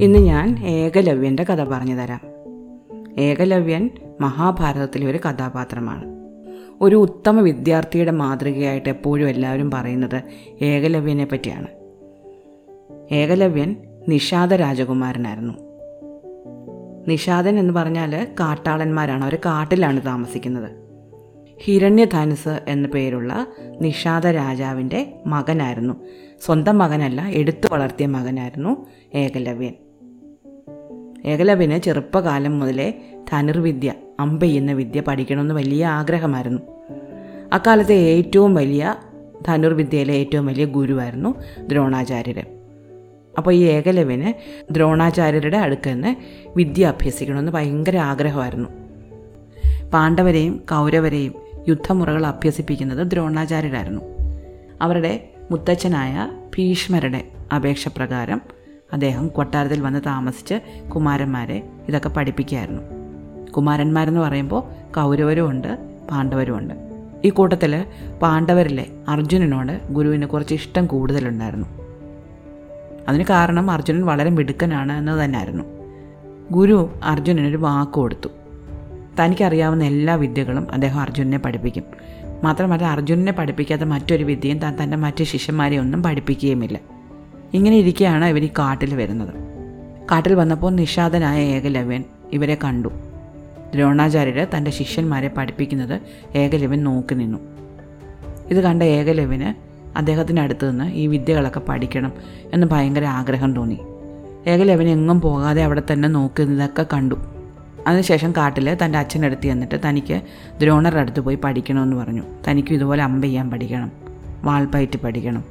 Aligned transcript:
ഇന്ന് 0.00 0.18
ഞാൻ 0.18 0.66
ഏകലവ്യന്റെ 0.66 1.44
കഥ 1.44 1.64
പറഞ്ഞു 1.64 1.94
തരാം. 1.94 2.20
ഏകലവ്യൻ 3.18 3.90
മഹാഭാരതത്തിലെ 4.20 5.10
ഒരു 5.10 5.18
കഥാപാത്രമാണ്. 5.18 6.04
ഒരു 6.80 6.96
ഉത്തമ 6.96 7.40
വിദ്യാർത്ഥിയുടെ 7.40 8.10
മാതൃകയായിട്ട് 8.10 8.88
എപ്പോഴും 8.88 9.28
എല്ലാവരും 9.28 9.70
പറയുന്നത് 9.70 10.22
ഏകലവ്യനെ 10.64 11.24
പറ്റിയാണ്. 11.24 11.66
ഏകലവ്യൻ 13.14 13.76
നിഷാദ 14.08 14.54
രാജകുമാരനായിരുന്നു. 14.54 15.54
നിഷാദൻ 17.08 17.58
എന്ന് 17.58 17.74
പറഞ്ഞാൽ 17.74 18.28
കാട്ടാളന്മാരാണ്. 18.40 19.24
അവർ 19.24 19.34
കാട്ടിലാണ് 19.34 20.06
താമസിക്കുന്നത്. 20.06 20.70
ഹിരണ്യധനുസ് 21.64 22.60
എന്ന 22.68 22.88
പേരുള്ള 22.88 23.46
നിഷാദ 23.80 24.26
രാജാവിന്റെ 24.26 25.20
മകനായിരുന്നു. 25.26 25.94
സ്വന്തം 26.40 26.78
മകനല്ല 26.78 27.26
എടുത്തു 27.26 27.68
വളർത്തിയ 27.72 28.06
മകനായിരുന്നു 28.06 28.86
ഏകലവ്യൻ. 29.14 29.74
ഏകലവ്യന് 31.24 31.78
ചെറുപ്പകാലം 31.78 32.60
മുതലേ 32.60 33.00
ധനുർവിദ്യ 33.32 33.92
അമ്പെയ്യുന്ന 34.20 34.72
വിദ്യ 34.72 35.00
പഠിക്കണമെന്ന് 35.00 35.54
വലിയ 35.54 35.86
ആഗ്രഹമായിരുന്നു. 35.86 36.62
അക്കാലത്തെ 37.52 37.94
ഏറ്റവും 37.94 38.54
വലിയ 38.54 38.94
ധനുർവിദ്യയിലെ 39.46 40.14
ഏറ്റവും 40.14 40.46
വലിയ 40.46 40.64
ഗുരുവായിരുന്നു 40.64 41.34
ദ്രോണാചാര്യർ 41.60 42.46
അപ്പോൾ 43.38 43.54
ഈ 43.54 43.62
ഏകലവ്യന് 43.62 44.32
ദ്രോണാചാര്യരുടെ 44.72 45.56
അടുക്കൽ 45.56 45.90
നിന്ന് 45.90 46.16
വിദ്യ 46.56 46.86
അഭ്യസിക്കണമെന്ന് 46.86 47.52
ഭയങ്കര 47.52 47.96
ആഗ്രഹമായിരുന്നു. 47.96 48.68
പാണ്ഡവരെയും 49.92 50.56
കൗരവരെയും 50.70 51.34
യുദ്ധമുറകൾ 51.68 52.26
അഭ്യസിപ്പിക്കുന്നത് 52.26 53.10
ദ്രോണാചാര്യരായിരുന്നു. 53.10 54.00
അവരുടെ 54.82 55.28
മുത്തച്ഛനായ 55.50 56.30
ഭീഷ്മരുടെ 56.58 57.24
അപേക്ഷ 57.54 57.88
പ്രകാരം 57.88 58.42
അദ്ദേഹം 58.92 59.28
കൊട്ടാരത്തിൽ 59.28 59.80
വന്ന് 59.80 60.00
താമസിച്ച് 60.06 60.88
കുമാരന്മാരെ 60.88 61.68
ഇതൊക്കെ 61.88 62.08
പഠിപ്പിക്കുകയായിരുന്നു. 62.08 62.82
കുമാരന്മാരെന്ന് 63.52 64.20
പറയുമ്പോൾ 64.20 64.92
കൗരവരുമുണ്ട് 64.94 65.68
ഉണ്ട് 65.68 66.08
പാണ്ഡവരും 66.10 66.58
ഉണ്ട് 66.58 66.74
ഈ 67.24 67.30
കൂട്ടത്തിൽ 67.30 67.86
പാണ്ഡവരിലെ 68.22 68.86
അർജുനനോട് 69.08 69.92
ഗുരുവിന് 69.92 70.26
കുറച്ച് 70.26 70.54
ഇഷ്ടം 70.54 70.86
കൂടുതലുണ്ടായിരുന്നു. 70.86 71.66
അതിന് 73.08 73.24
കാരണം 73.30 73.70
അർജുനൻ 73.70 74.06
വളരെ 74.06 74.30
മിടുക്കനാണ് 74.30 74.92
എന്ന് 74.92 75.24
തന്നെയായിരുന്നു. 75.24 75.64
ഗുരു 76.50 76.94
അർജുനനൊരു 77.04 77.56
വാക്ക് 77.56 77.92
കൊടുത്തു. 77.92 78.28
തനിക്കറിയാവുന്ന 79.20 79.84
എല്ലാ 79.84 80.14
വിദ്യകളും 80.14 80.66
അദ്ദേഹം 80.72 81.00
അർജുനനെ 81.00 81.38
പഠിപ്പിക്കും. 81.38 81.84
മാത്രമല്ല 82.44 82.86
അർജുനനെ 82.86 83.32
പഠിപ്പിക്കാത്ത 83.32 83.82
മറ്റൊരു 83.82 84.24
വിദ്യയും 84.24 84.58
താൻ 84.58 84.76
തന്റെ 84.82 84.96
മറ്റ് 84.96 85.24
ശിഷ്യന്മാരെ 85.24 85.76
ഒന്നും 85.76 86.02
പഠിപ്പിക്കുകയുമില്ല. 86.02 86.78
ഇങ്ങനെ 87.54 87.76
ഇരിക്കെയാണ് 87.76 88.24
ഇവർ 88.24 88.44
ഈ 88.44 88.48
കാട്ടിൽ 88.48 88.94
വരുന്നത്. 88.94 89.34
കാട്ടിൽ 90.10 90.34
വന്നപ്പോൾ 90.34 90.72
നിഷാദനായ 90.72 91.42
ഏകലവ്യൻ 91.42 92.04
ഇവരെ 92.32 92.58
കണ്ടു. 92.64 92.88
ദ്രോണാചാര്യർ 93.74 94.46
തന്റെ 94.56 94.70
ശിഷ്യന്മാരെ 94.70 95.28
പഠിപ്പിക്കുന്നത് 95.28 96.00
ഏകലവ്യൻ 96.34 96.84
നോക്കി 96.84 97.14
നിന്നു. 97.14 97.38
ഇത് 98.50 98.60
കണ്ട 98.60 98.82
ഏകലവ്യന് 98.82 99.54
അദ്ദേഹത്തിന്റെ 99.98 100.42
അടുത്ത് 100.42 100.70
നിന്ന് 100.70 100.92
ഈ 100.92 101.06
വിദ്യകളൊക്കെ 101.06 101.60
പഠിക്കണം 101.60 102.12
എന്ന് 102.52 102.66
ഭയങ്കര 102.66 103.04
ആഗ്രഹം 103.04 103.54
തോന്നി. 103.54 103.78
ഏകലവ്യൻ 104.46 104.88
എങ്ങും 104.88 105.20
പോകാതെ 105.20 105.64
അവിടെ 105.64 105.82
തന്നെ 105.92 106.08
നോക്കുന്നതൊക്കെ 106.08 106.86
കണ്ടു. 106.92 107.14
അതിനുശേഷം 107.86 108.32
കാട്ടിൽ 108.32 108.78
തന്റെ 108.84 108.98
അച്ഛനടുത്ത് 108.98 109.42
ചെന്നിട്ട് 109.42 109.80
തനിക്ക് 109.88 110.20
ദ്രോണറുടെ 110.60 111.00
അടുത്ത് 111.00 111.20
പോയി 111.20 111.38
പഠിക്കണമെന്ന് 111.44 111.96
പറഞ്ഞു. 111.96 112.22
തനിക്കും 112.48 112.74
ഇതുപോലെ 112.74 113.02
അമ്പ 113.02 113.24
ചെയ്യാൻ 113.24 113.50
പഠിക്കണം 113.50 113.92
വാൾപ്പയറ്റ് 114.44 114.98
പഠിക്കണം. 115.00 115.44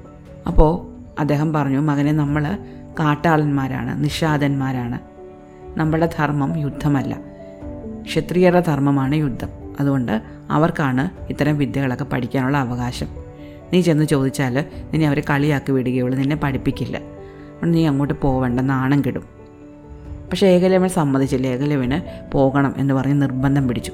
അപ്പോൾ 0.47 0.88
അദ്ദേഹം 1.19 1.53
പറഞ്ഞു 1.53 1.79
മകനെ 1.79 2.11
നമ്മൾ 2.11 2.57
കാട്ടാളന്മാരാണ് 2.99 4.03
നിഷാദന്മാരാണ്. 4.03 4.99
നമ്മുടെ 5.79 6.09
ധർമ്മം 6.17 6.59
യുദ്ധമല്ല. 6.59 7.17
ക്ഷത്രിയരുടെ 8.01 8.59
ധർമ്മമാണ് 8.59 9.15
യുദ്ധം. 9.15 9.49
അതുകൊണ്ട് 9.79 10.21
അവർക്കാണ് 10.49 11.09
ഇത്തരം 11.29 11.57
വിദ്യകളൊക്കെ 11.57 12.03
പഠിക്കാനുള്ള 12.03 12.57
അവകാശം. 12.57 13.07
നീ 13.73 13.81
ചെന്ന് 13.81 14.05
ചോദിച്ചാൽ 14.05 14.65
നിന്നെ 14.91 15.07
അവർ 15.07 15.19
കളിയാക്കി 15.19 15.71
വിടുകയുള്ളൂ 15.71 16.19
നിന്നെ 16.19 16.35
പഠിപ്പിക്കില്ല. 16.35 16.97
അതുകൊണ്ട് 16.97 17.77
നീ 17.77 17.87
അങ്ങോട്ട് 17.87 18.21
പോവേണ്ട 18.21 18.59
നാണം 18.59 19.01
കിടും. 19.01 19.23
പക്ഷേ 20.29 20.47
ഏകലവൻ 20.47 20.89
സമ്മതിച്ചില്ല. 20.89 21.47
ഏകലവന് 21.47 22.31
പോകണം 22.31 22.73
എന്ന് 22.77 22.93
പറഞ്ഞ് 22.93 23.21
നിർബന്ധം 23.21 23.67
പിടിച്ചു. 23.67 23.91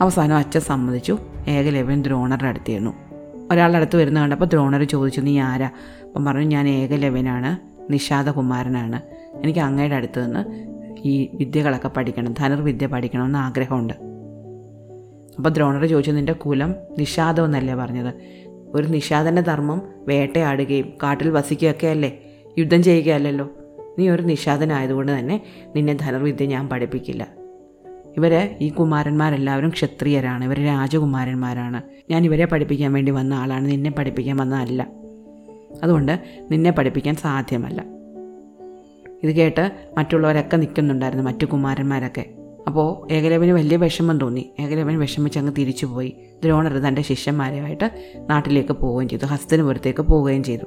അവസാനം 0.00 0.36
അച്ഛൻ 0.36 0.60
സമ്മതിച്ചു. 0.60 1.18
ഏകലവൻ 1.48 2.02
ദ്രോണറുടെ 2.02 2.48
അടുത്തിരുന്നു 2.48 3.05
ഒരാളുടെ 3.50 3.76
അടുത്ത് 3.76 3.96
വരുന്ന 3.96 4.20
കണ്ടപ്പോൾ 4.20 4.44
ദ്രോണർ 4.44 4.84
ചോദിച്ചു 4.84 5.20
നീ 5.20 5.38
ആരാ? 5.38 5.70
അപ്പം 6.04 6.24
പറഞ്ഞു 6.24 6.42
ഞാൻ 6.42 6.68
ഏകലവ്യനാണ് 6.68 7.76
നിഷാദകുമാരനാണ്. 7.92 9.02
എനിക്ക് 9.36 9.60
അങ്ങയുടെ 9.60 9.94
അടുത്ത് 9.94 10.24
നിന്ന് 10.24 10.66
ഈ 11.08 11.28
വിദ്യകളൊക്കെ 11.34 11.88
പഠിക്കണം 11.88 12.34
ധനുർവിദ്യ 12.38 12.86
പഠിക്കണമെന്ന് 12.86 13.38
ആഗ്രഹമുണ്ട്. 13.38 13.94
അപ്പോൾ 15.36 15.48
ദ്രോണർ 15.48 15.86
ചോദിച്ചു 15.86 16.10
നിന്റെ 16.10 16.32
കുലം 16.32 16.74
നിഷാദം 16.98 17.44
എന്നല്ലേ 17.44 17.74
പറഞ്ഞത്? 17.74 18.14
ഒരു 18.74 18.86
നിഷാദന്റെ 18.86 19.42
ധർമ്മം 19.42 19.82
വേട്ടയാടുകയും 20.08 20.92
കാട്ടിൽ 21.02 21.30
വസിക്കുകയൊക്കെ 21.30 21.86
അല്ലേ 21.86 22.18
യുദ്ധം 22.58 22.82
ചെയ്യുകയല്ലല്ലോ? 22.82 23.48
നീ 23.98 24.08
ഒരു 24.08 24.22
നിഷാദനായതുകൊണ്ട് 24.22 25.18
തന്നെ 25.18 25.42
നിന്നെ 25.76 25.92
ധനുർവിദ്യ 25.92 26.46
ഞാൻ 26.46 26.68
പഠിപ്പിക്കില്ല. 26.68 27.45
ഇവർ 28.16 28.56
ഈ 28.60 28.68
കുമാരന്മാരെല്ലാവരും 28.68 29.68
ക്ഷത്രിയരാണ്. 29.68 30.44
ഇവർ 30.44 30.64
രാജകുമാരന്മാരാണ്. 30.64 31.82
ഞാൻ 32.10 32.24
ഇവരെ 32.24 32.44
പഠിപ്പിക്കാൻ 32.44 32.92
വേണ്ടി 32.92 33.12
വന്ന 33.12 33.34
ആളാണ്. 33.34 33.68
നിന്നെ 33.68 33.90
പഠിപ്പിക്കാൻ 33.90 34.36
വന്നതല്ല. 34.36 34.86
അതുകൊണ്ട് 35.82 36.20
നിന്നെ 36.50 36.70
പഠിപ്പിക്കാൻ 36.70 37.14
സാധ്യമല്ല. 37.14 37.84
ഇത് 39.22 39.30
കേട്ട് 39.30 39.70
മറ്റുള്ളവരൊക്കെ 39.98 40.56
നിൽക്കുന്നുണ്ടായിരുന്നു 40.56 41.24
മറ്റു 41.24 41.44
കുമാരന്മാരൊക്കെ. 41.44 42.24
അപ്പോൾ 42.66 43.12
ഏകലവന് 43.12 43.50
വലിയ 43.50 43.76
വിഷമം 43.76 44.18
തോന്നി. 44.18 44.50
ഏകലവൻ 44.60 44.98
വിഷമിച്ച് 44.98 45.38
അങ്ങ് 45.38 45.52
തിരിച്ചുപോയി. 45.58 46.16
ദ്രോണർ 46.44 46.72
തന്റെ 46.72 47.02
ശിഷ്യന്മാരെയായിട്ട് 47.02 47.90
നാട്ടിലേക്ക് 48.30 48.72
പോവുകയും 48.72 49.08
ചെയ്തു. 49.08 49.26
ഹസ്തനപുരത്തേക്ക് 49.26 50.00
പോവുകയും 50.00 50.44
ചെയ്തു. 50.44 50.62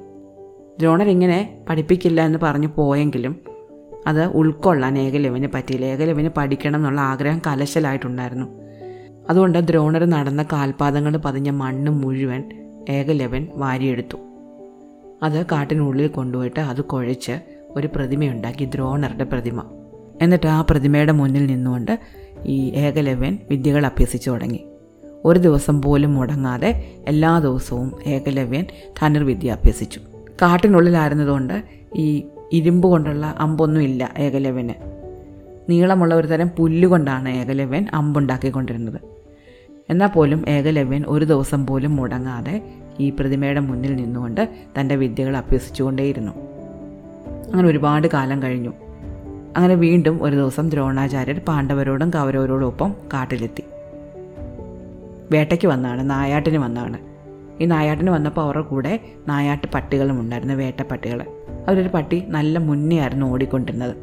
ദ്രോണർ 0.80 1.10
ഇങ്ങനെ 1.10 1.66
പഠിപ്പിക്കില്ല 1.70 2.26
എന്ന് 2.26 2.40
പറഞ്ഞു 2.44 2.68
പോയെങ്കിലും 2.78 3.49
അത് 4.08 4.26
ഉൾക്കൊള്ളാൻ 4.26 5.00
ഏകലവന് 5.00 5.48
പറ്റിയില്ല. 5.54 5.86
ഏകലവന് 5.86 6.30
പഠിക്കണം 6.38 6.76
എന്നുള്ള 6.76 7.02
ആഗ്രഹം 7.02 7.42
കലശലായിട്ടുണ്ടായിരുന്നു. 7.48 8.46
അതുകൊണ്ട് 9.30 9.58
ദ്രോണർ 9.58 10.06
നടന്ന 10.06 10.44
കാൽപാദങ്ങൾ 10.44 11.18
പതിഞ്ഞ 11.18 11.50
മണ്ണ് 11.50 11.92
മുഴുവൻ 11.92 12.44
ഏകലവൻ 12.90 13.48
വാരിയെടുത്തു. 13.56 14.18
അത് 15.24 15.46
കാട്ടിനുള്ളിൽ 15.46 16.08
കൊണ്ടുപോയിട്ട് 16.08 16.60
അത് 16.60 16.82
കുഴച്ച് 16.82 17.40
ഒരു 17.70 17.90
പ്രതിമയുണ്ടാക്കി 17.96 18.66
ദ്രോണറുടെ 18.66 19.24
പ്രതിമ. 19.24 19.64
എന്നിട്ട് 20.22 20.48
ആ 20.48 20.66
പ്രതിമയുടെ 20.70 21.12
മുന്നിൽ 21.12 21.46
നിന്നുകൊണ്ട് 21.46 22.00
ഈ 22.46 22.70
ഏകലവ്യൻ 22.70 23.38
വിദ്യകൾ 23.50 23.86
അഭ്യസിച്ചു 23.86 24.30
തുടങ്ങി. 24.30 24.66
ഒരു 25.26 25.40
ദിവസം 25.40 25.82
പോലും 25.82 26.16
മുടങ്ങാതെ 26.16 26.86
എല്ലാ 27.08 27.40
ദിവസവും 27.40 27.96
ഏകലവ്യൻ 28.06 28.66
ധനുർവിദ്യ 29.02 29.52
അഭ്യസിച്ചു. 29.52 30.00
കാട്ടിനുള്ളിലായിരുന്നതുകൊണ്ട് 30.42 31.64
ഈ 31.96 32.28
ഇരുമ്പ് 32.52 32.88
കൊണ്ടുള്ള 32.88 33.36
അമ്പൊന്നുമില്ല 33.40 34.14
ഏകലവ്യന്. 34.18 34.74
നീളമുള്ള 35.70 36.16
ഒരു 36.16 36.28
തരം 36.28 36.50
പുല്ലുകൊണ്ടാണ് 36.58 37.30
ഏകലവ്യൻ 37.30 37.88
അമ്പുണ്ടാക്കിക്കൊണ്ടിരുന്നത്. 37.94 39.02
എന്നാൽ 39.90 40.08
പോലും 40.08 40.46
ഏകലവ്യൻ 40.50 41.04
ഒരു 41.08 41.26
ദിവസം 41.26 41.68
പോലും 41.68 41.96
മുടങ്ങാതെ 41.96 42.62
ഈ 43.00 43.10
പ്രതിമയുടെ 43.10 43.60
മുന്നിൽ 43.60 43.96
നിന്നുകൊണ്ട് 43.96 44.50
തന്റെ 44.80 44.96
വിദ്യകൾ 44.96 45.38
അഭ്യസിച്ചുകൊണ്ടേയിരുന്നു. 45.38 46.32
അങ്ങനെ 47.54 47.70
ഒരുപാട് 47.70 48.08
കാലം 48.08 48.44
കഴിഞ്ഞു. 48.44 48.74
അങ്ങനെ 49.58 49.76
വീണ്ടും 49.76 50.24
ഒരു 50.24 50.36
ദിവസം 50.36 50.70
ദ്രോണാചാര്യർ 50.70 51.40
പാണ്ഡവരോടും 51.40 52.10
കൗരവരോടും 52.10 52.66
ഒപ്പം 52.66 52.96
കാട്ടിലെത്തി. 53.14 53.64
വേട്ടയ്ക്ക് 55.32 55.68
വന്നാണ് 55.68 56.10
നായാട്ടിന് 56.10 56.58
വന്നാണ്. 56.58 57.09
ഈ 57.62 57.66
നായാട്ടിന് 57.66 58.10
വന്നപ്പോൾ 58.10 58.42
അവരുടെ 58.42 58.62
കൂടെ 58.62 59.00
നായാട്ട് 59.28 59.68
പട്ടികളും 59.74 60.20
ഉണ്ടായിരുന്നു 60.20 60.54
വേട്ട 60.54 60.66
വേട്ടപ്പട്ടികൾ 60.66 61.26
അവരൊരു 61.68 61.88
പട്ടി 61.88 62.24
നല്ല 62.28 62.58
മുന്നേ 62.58 63.00
ആയിരുന്നു 63.00 63.26
ഓടിക്കൊണ്ടിരുന്നത്. 63.26 63.96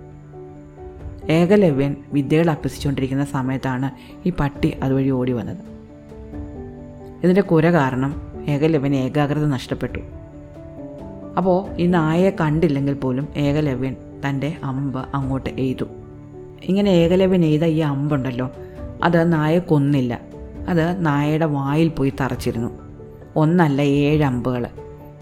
ഏകലവ്യൻ 1.30 1.96
വിദ്യകൾ 2.12 2.50
അഭ്യസിച്ചുകൊണ്ടിരിക്കുന്ന 2.50 3.24
സമയത്താണ് 3.24 3.90
ഈ 4.28 4.32
പട്ടി 4.40 4.76
അതുവഴി 4.82 5.10
ഓടി 5.10 5.32
വന്നത്. 5.32 5.56
ഇതിന്റെ 7.24 7.40
കുര 7.40 7.70
കാരണം 7.70 8.20
ഏകലവ്യൻ 8.48 8.94
ഏകാഗ്രത 8.94 9.46
നഷ്ടപ്പെട്ടു. 9.46 9.98
അപ്പോൾ 11.36 11.76
ഈ 11.76 11.86
നായയെ 11.86 12.30
കണ്ടില്ലെങ്കിൽ 12.40 12.94
പോലും 12.94 13.28
ഏകലവ്യൻ 13.36 13.96
തന്റെ 14.28 14.54
അമ്പ് 14.64 15.04
അങ്ങോട്ട് 15.14 15.50
എയ്തു. 15.50 15.84
ഇങ്ങനെ 16.62 16.90
ഏകലവ്യൻ 16.90 17.44
എയ്ത 17.44 17.64
ഈ 17.64 17.78
അമ്പുണ്ടല്ലോ 17.78 18.50
അത് 19.02 19.32
നായ 19.32 19.58
കൊന്നില്ല. 19.58 20.20
അത് 20.68 21.06
നായയുടെ 21.06 21.46
വായിൽ 21.46 21.88
പോയി 21.88 22.12
തറച്ചിരുന്നു. 22.20 22.85
ഒന്നല്ല 23.36 23.82
ഏഴമ്പുകൾ. 23.82 24.66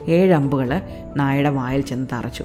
ഏഴമ്പുകൾ 0.08 0.81
നായയുടെ 1.16 1.50
വായിൽ 1.50 1.81
ചെന്ന് 1.81 2.06
തറച്ചു. 2.12 2.44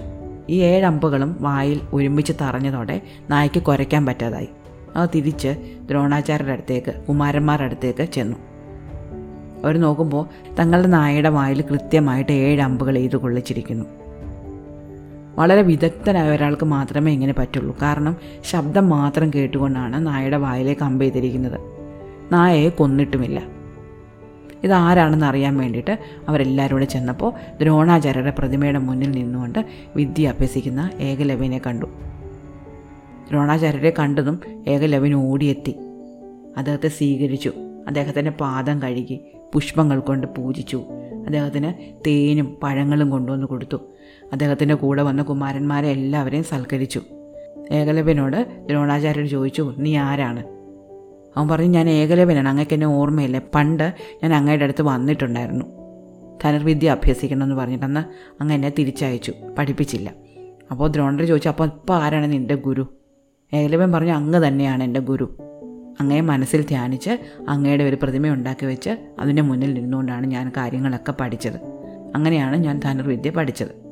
ഈ 0.50 0.62
ഏഴമ്പുകളും 0.62 1.38
വായിൽ 1.40 1.82
ഒരുമിച്ച് 1.94 2.34
തറഞ്ഞതോടെ 2.42 3.02
നായയ്ക്ക് 3.30 3.62
കുരയ്ക്കാൻ 3.62 4.06
പറ്റാതായി. 4.06 4.48
അത് 4.96 5.10
തിരിച്ച് 5.16 5.56
ദ്രോണാചാര്യരുടെ 5.82 6.54
അടുത്തേക്ക് 6.54 6.94
കുമാരന്മാരുടെ 7.10 7.66
അടുത്തേക്ക് 7.66 8.12
ചെന്നു. 8.12 8.38
അവർ 9.64 9.82
നോക്കുമ്പോൾ 9.82 10.56
തങ്ങളുടെ 10.60 10.88
നായയുടെ 10.88 11.30
വായിൽ 11.30 11.62
കൃത്യമായിട്ട് 11.62 12.32
ഏഴ് 12.32 12.62
അമ്പുകൾ 12.62 13.08
കൊള്ളിച്ചിരിക്കുന്നു. 13.08 13.86
വളരെ 15.36 15.62
വിദഗ്ധനായ 15.62 16.30
ഒരാൾക്ക് 16.30 16.66
മാത്രമേ 16.66 17.12
ഇങ്ങനെ 17.12 17.34
പറ്റുള്ളൂ. 17.34 17.78
കാരണം 17.82 18.18
ശബ്ദം 18.44 18.90
മാത്രം 18.90 19.32
കേട്ടുകൊണ്ടാണ് 19.36 20.08
നായയുടെ 20.08 20.38
വായിലേക്ക് 20.38 20.82
അമ്പെയ്തിരിക്കുന്നത്. 20.82 21.60
നായയെ 22.32 22.70
കൊന്നിട്ടുമില്ല. 22.70 23.59
ഇതാരാണെന്ന് 24.64 25.26
അറിയാൻ 25.26 25.58
വേണ്ടിയിട്ട് 25.58 26.00
അവരെല്ലാവരും 26.28 26.76
കൂടെ 26.76 26.86
ചെന്നപ്പോൾ 26.86 27.34
ദ്രോണാചാര്യരുടെ 27.62 28.34
പ്രതിമയുടെ 28.40 28.80
മുന്നിൽ 28.80 29.12
നിന്നുകൊണ്ട് 29.12 29.66
വിദ്യ 29.96 30.30
അഭ്യസിക്കുന്ന 30.30 30.90
ഏകലവ്യനെ 31.00 31.62
കണ്ടു. 31.68 31.86
ദ്രോണാചാര്യരെ 33.30 33.94
കണ്ടതും 34.00 34.40
ഏകലവ്യൻ 34.68 35.14
ഓടിയെത്തി. 35.14 35.76
അദ്ദേഹത്തെ 36.58 36.88
സ്വീകരിച്ചു. 36.88 37.52
അദ്ദേഹത്തിന്റെ 37.88 38.32
പാദം 38.32 38.82
കഴുകി 38.82 39.20
പുഷ്പങ്ങൾ 39.54 40.00
കൊണ്ട് 40.00 40.28
പൂജിച്ചു. 40.28 40.84
അദ്ദേഹത്തിന് 41.26 42.00
തേനും 42.08 42.58
പഴങ്ങളും 42.64 43.10
കൊണ്ടുവന്ന് 43.10 43.48
കൊടുത്തു. 43.48 43.78
അദ്ദേഹത്തിന്റെ 44.32 44.76
കൂടെ 44.76 45.04
വന്ന 45.04 45.22
കുമാരന്മാരെ 45.22 45.88
എല്ലാവരെയും 45.88 46.44
സൽക്കരിച്ചു. 46.44 47.02
ഏകലവ്യനോട് 47.72 48.66
ദ്രോണാചാര്യർ 48.70 49.26
ചോദിച്ചു 49.26 49.74
നീ 49.78 49.98
ആരാണ്? 49.98 50.59
അവൻ 51.38 51.48
പറഞ്ഞു 51.48 51.68
ഞാൻ 51.68 51.90
ഏകലവനാണ് 51.90 52.50
അങ്ങക്ക് 52.50 52.74
എന്നെ 52.74 52.88
ഓർമ്മയില്ല. 52.88 53.42
പണ്ട് 53.56 53.94
ഞാൻ 54.24 54.34
അങ്ങയുടെ 54.34 54.64
അടുത്ത് 54.64 54.82
വന്നിട്ടുണ്ടായിരുന്നു. 54.82 55.66
ധനുർവിദ്യ 56.44 56.92
അഭ്യസിക്കണമെന്ന് 56.92 57.56
പറഞ്ഞിട്ടന്ന് 57.56 58.00
അങ്ങ് 58.42 58.56
എന്നെ 58.56 58.74
തിരിച്ചയച്ചു. 58.80 59.34
പഠിപ്പിച്ചില്ല. 59.58 60.14
അപ്പോൾ 60.72 60.90
ദ്രോണർ 60.90 61.26
ചോദിച്ചു 61.26 61.50
അപ്പോൾ 61.50 61.66
ഇപ്പോൾ 61.66 61.94
ആരാണ് 61.94 62.34
നിന്റെ 62.34 62.56
ഗുരു? 62.56 62.88
ഏകലവൻ 63.54 63.92
പറഞ്ഞു 63.92 64.12
അങ്ങ് 64.12 64.48
തന്നെയാണ് 64.48 64.84
എന്റെ 64.84 65.00
ഗുരു. 65.00 65.38
അങ്ങയെ 66.00 66.22
മനസ്സിൽ 66.22 66.62
ധ്യാനിച്ച് 66.62 67.18
അങ്ങയുടെ 67.50 67.84
ഒരു 67.84 67.98
പ്രതിമ 68.04 68.28
ഉണ്ടാക്കി 68.28 68.66
വെച്ച് 68.66 68.90
അതിന്റെ 69.20 69.42
മുന്നിൽ 69.42 69.74
നിന്നുകൊണ്ടാണ് 69.74 70.28
ഞാൻ 70.28 70.52
കാര്യങ്ങളൊക്കെ 70.58 71.14
പഠിച്ചത്. 71.20 71.56
അങ്ങനെയാണ് 72.16 72.58
ഞാൻ 72.58 72.80
ധനുർവിദ്യ 72.80 73.30
പഠിച്ചത്. 73.30 73.90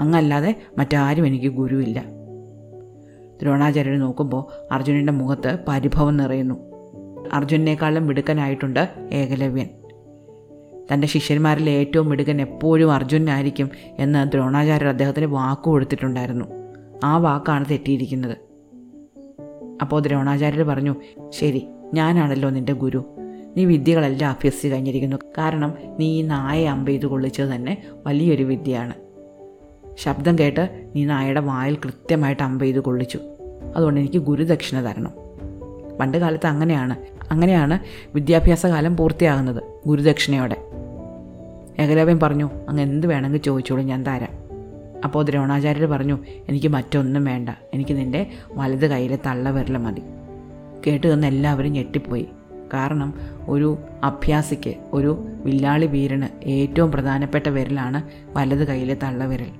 അങ്ങല്ലാതെ 0.00 0.54
മറ്റാരും 0.78 1.26
എനിക്ക് 1.26 1.46
ഗുരുവില്ല. 1.46 2.04
ദ്രോണാചാര്യർ 3.42 3.98
നോക്കുമ്പോൾ 3.98 4.72
അർജുനന്റെ 4.72 5.12
മുഖത്ത് 5.12 5.58
പരിഭവം 5.68 6.16
നിറയുന്നു. 6.16 6.73
അർജുനേക്കാളും 7.34 8.06
മിടുക്കനായിട്ടുണ്ട് 8.06 8.94
ഏകലവ്യൻ. 9.12 9.68
തന്റെ 10.92 11.06
ശിഷ്യന്മാരിൽ 11.06 11.70
ഏറ്റവും 11.70 12.08
മിടുക്കൻ 12.08 12.40
എപ്പോഴും 12.40 12.92
അർജുനായിരിക്കും 12.92 13.70
എന്ന് 13.98 14.32
ദ്രോണാചാര്യർ 14.32 14.88
അദ്ദേഹത്തിന് 14.88 15.26
വാക്കു 15.26 15.70
കൊടുത്തിട്ടുണ്ടായിരുന്നു. 15.70 16.44
ആ 17.04 17.16
വാക്കാണ് 17.16 17.64
തെറ്റിയിരിക്കുന്നത്. 17.70 18.36
അപ്പോൾ 19.82 20.02
ദ്രോണാചാര്യർ 20.02 20.62
പറഞ്ഞു 20.62 20.96
ശരി 21.30 21.66
ഞാനാണല്ലോ 21.94 22.50
നിന്റെ 22.50 22.72
ഗുരു. 22.72 23.04
നീ 23.56 23.64
വിദ്യകളെല്ലാം 23.64 24.30
അഭ്യസിച്ച് 24.30 24.68
കഴിഞ്ഞിരിക്കുന്നു. 24.68 25.16
കാരണം 25.38 25.74
നീ 26.00 26.18
ഈ 26.18 26.22
നായയെ 26.22 26.68
അമ്പ 26.68 26.88
ചെയ്ത് 26.88 27.06
കൊള്ളിച്ചത് 27.06 27.48
തന്നെ 27.48 27.82
വലിയൊരു 28.06 28.42
വിദ്യയാണ്. 28.42 28.94
ശബ്ദം 29.98 30.38
കേട്ട് 30.38 30.90
നീ 30.96 31.04
നായയുടെ 31.04 31.40
വായിൽ 31.40 31.74
കൃത്യമായിട്ട് 31.74 32.42
അമ്പ 32.42 32.62
ചെയ്ത് 32.62 32.80
കൊള്ളിച്ചു. 32.80 33.18
അതുകൊണ്ട് 33.76 34.00
എനിക്ക് 34.00 34.18
ഗുരുദക്ഷിണ 34.18 34.80
തരണം. 34.80 35.10
പണ്ട് 36.00 36.18
കാലത്ത് 36.18 36.46
അങ്ങനെയാണ്. 36.46 37.13
അങ്ങനെയാണ് 37.34 37.78
വിദ്യാഭ്യാസ 38.14 38.66
കാലം 38.66 38.96
പൂർത്തിയാകുന്നത് 38.96 39.62
ഗുരുദക്ഷിണയോടെ. 39.86 40.56
ഏകലവ്യൻ 41.78 42.20
പറഞ്ഞു 42.20 42.50
അങ്ങ് 42.68 42.82
എന്ത് 42.82 43.06
വേണമെങ്കിൽ 43.06 43.38
ചോദിച്ചോളൂ 43.38 43.82
ഞാൻ 43.82 44.06
തരാം. 44.06 44.44
അപ്പോൾ 45.04 45.24
ദ്രോണാചാര്യർ 45.24 45.86
പറഞ്ഞു 45.86 46.18
എനിക്ക് 46.48 46.68
മറ്റൊന്നും 46.68 47.24
വേണ്ട 47.24 47.48
എനിക്ക് 47.74 47.96
നിന്റെ 47.96 48.30
വലത് 48.52 48.86
കയ്യിലെ 48.86 49.18
തള്ളവിരൽ 49.26 49.76
മതി. 49.76 50.02
കേട്ട് 50.86 51.14
തന്ന 51.14 51.26
എല്ലാവരും 51.26 51.72
ഞെട്ടിപ്പോയി. 51.72 52.28
കാരണം 52.74 53.14
ഒരു 53.48 53.78
അഭ്യാസിക്ക് 54.04 54.74
ഒരു 54.92 55.26
വില്ലാളി 55.44 55.86
വീരന് 55.86 56.48
ഏറ്റവും 56.48 56.92
പ്രധാനപ്പെട്ട 56.92 57.48
വിരലാണ് 57.48 58.02
വലത് 58.36 58.66
കയ്യിലെ 58.66 58.94
തള്ളവിരൽ. 58.94 59.50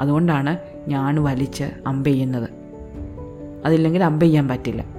അതുകൊണ്ടാണ് 0.00 0.58
ഞാൻ 0.88 1.24
വലിച്ച് 1.24 1.64
അമ്പെയ്യുന്നത്. 1.86 2.50
അതില്ലെങ്കിൽ 3.64 4.04
അമ്പെയ്യാൻ 4.04 4.48
പറ്റില്ല. 4.48 4.95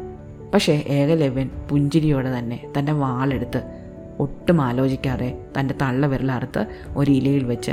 പക്ഷേ 0.53 0.83
ഏകലവ്യൻ 0.87 1.49
പുഞ്ചിരിയോടെ 1.69 2.39
തന്നെ 2.39 2.71
തന്റെ 2.79 2.91
വാളെടുത്ത് 2.91 3.63
ഒട്ടും 4.19 4.61
ആലോചിക്കാതെ 4.61 5.45
തന്റെ 5.59 5.73
തള്ള 5.81 6.07
വിരലറുത്ത് 6.07 6.65
ഒരു 6.97 7.11
ഇലയിൽ 7.11 7.43
വെച്ച് 7.43 7.71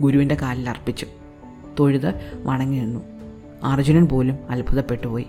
ഗുരുവിന്റെ 0.00 0.34
കാലിൽ 0.34 0.70
അർപ്പിച്ചു. 0.70 1.06
തൊഴുത് 1.80 2.14
വണങ്ങി 2.44 2.78
നിന്നു. 2.78 3.00
അർജുനൻ 3.64 4.08
പോലും 4.08 4.38
അത്ഭുതപ്പെട്ടു 4.50 5.06
പോയി. 5.06 5.26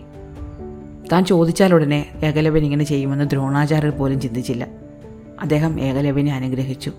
താൻ 1.12 1.26
ചോദിച്ചാലുടനെ 1.26 2.06
ഏകലവ്യൻ 2.24 2.64
ഇങ്ങനെ 2.64 2.84
ചെയ്യുമെന്ന് 2.84 3.30
ദ്രോണാചാര്യർ 3.30 3.92
പോലും 3.92 4.22
ചിന്തിച്ചില്ല. 4.22 4.68
അദ്ദേഹം 5.42 5.80
ഏകലവ്യനെ 5.80 6.34
അനുഗ്രഹിച്ചു. 6.34 6.92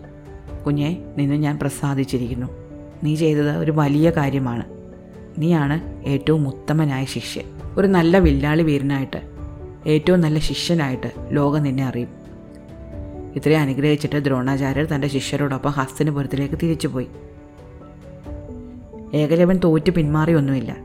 കുഞ്ഞെ 0.66 0.98
നിന്നെ 1.16 1.36
ഞാൻ 1.36 1.58
പ്രസാദിച്ചിരിക്കുന്നു. 1.58 2.46
നീ 3.04 3.14
ചെയ്തത് 3.14 3.56
ഒരു 3.56 3.70
വലിയ 3.70 4.10
കാര്യമാണ്. 4.10 4.64
നീയാണ് 5.38 6.04
ഏറ്റവും 6.04 6.48
ഉത്തമനായ 6.48 7.04
ശിഷ്യൻ. 7.04 7.44
ഒരു 7.76 7.86
നല്ല 7.86 8.18
വില്ലാളി 8.18 8.62
വീരനായിട്ട് 8.62 9.37
ഏറ്റവും 9.88 10.20
നല്ല 10.20 10.38
ശിഷ്യനായിട്ട് 10.38 11.12
ലോകം 11.30 11.62
നിന്നെ 11.62 11.84
അറിയും. 11.84 12.08
ഇത്രയും 13.36 13.60
അനുഗ്രഹിച്ചിട്ട് 13.60 14.24
ദ്രോണാചാര്യർ 14.24 14.86
തന്റെ 14.86 15.08
ശിഷ്യരോടൊപ്പം 15.08 15.70
ഹസ്തനപുരത്തിലേക്ക് 15.70 16.54
തിരിച്ചുപോയി 16.54 17.06
ഏകലവ്യൻ 19.14 19.60
തോറ്റ് 19.64 19.90
പിന്മാറിയൊന്നുമില്ല 19.90 20.76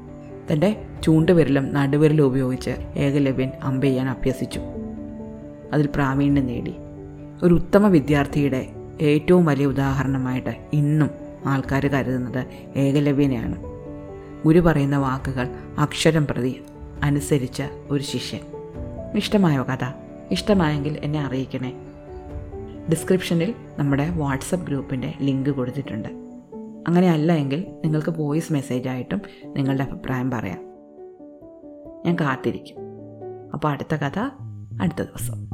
തന്റെ 0.52 0.82
ചൂണ്ടുവിരലും 1.04 1.74
നടുവിരലും 1.74 2.24
ഉപയോഗിച്ച് 2.24 2.70
ഏകലവ്യൻ 2.96 3.52
അമ്പയ്യാൻ 3.64 4.10
അഭ്യസിച്ചു. 4.10 4.60
അതിൽ 5.74 5.90
പ്രാവീണ്യം 5.96 6.46
നേടി. 6.46 6.74
ഒരു 7.44 7.54
ഉത്തമ 7.54 7.88
വിദ്യാർത്ഥിയുടെ 7.88 8.70
ഏറ്റവും 9.02 9.46
വലിയ 9.46 9.66
ഉദാഹരണമായിട്ട് 9.66 10.56
ഇന്നും 10.74 11.10
ആൾക്കാർ 11.46 11.88
കരുതുന്നത് 11.88 12.46
ഏകലവ്യനെയാണ്. 12.76 13.56
ഗുരു 14.46 14.60
പറയുന്ന 14.60 14.98
വാക്കുകൾ 14.98 15.48
അക്ഷരം 15.78 16.28
പ്രതി 16.28 16.62
അനുസരിച്ച 17.04 17.64
ഒരു 17.90 18.04
ശിഷ്യൻ. 18.04 18.63
ഇഷ്ടമായോ 19.16 19.64
കഥ? 19.64 19.86
ഇഷ്ടമായെങ്കിൽ 20.32 21.00
എന്നെ 21.04 21.20
അറിയിക്കണേ. 21.20 21.74
ഡിസ്ക്രിപ്ഷനിൽ 22.90 23.54
നമ്മുടെ 23.78 24.10
വാട്സപ്പ് 24.10 24.68
ഗ്രൂപ്പിന്റെ 24.68 25.14
ലിങ്ക് 25.22 25.50
കൊടുത്തിട്ടുണ്ട്. 25.50 26.10
അങ്ങനെയല്ല 26.88 27.34
എങ്കിൽ 27.34 27.66
നിങ്ങൾക്ക് 27.84 28.14
വോയിസ് 28.18 28.54
മെസ്സേജായിട്ടും 28.54 29.22
നിങ്ങളുടെ 29.46 29.84
അഭിപ്രായം 29.84 30.32
പറയാം. 30.32 30.60
ഞാൻ 32.06 32.16
കാത്തിരിക്കും. 32.16 32.78
അപ്പോൾ 33.54 33.68
അടുത്ത 33.68 33.96
കഥ 33.96 34.20
അടുത്ത 34.82 35.02
ദിവസം. 35.02 35.53